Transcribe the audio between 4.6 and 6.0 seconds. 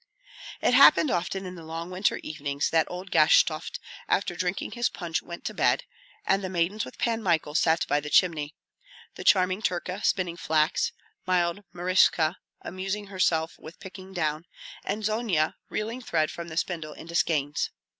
his punch, went to bed,